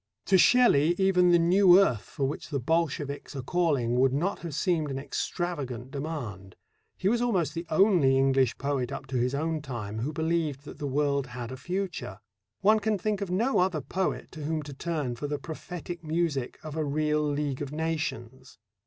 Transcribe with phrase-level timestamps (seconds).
[0.25, 4.55] To Shelley even the new earth for which the Bolsheviks are calling would not have
[4.55, 6.55] seemed an extravagant demand.
[6.97, 10.79] He was almost the only English poet up to his own time who believed that
[10.79, 12.17] the world had a future.
[12.61, 16.57] One can think of no other poet to whom to turn for the prophetic music
[16.63, 18.57] of a real League of Nations.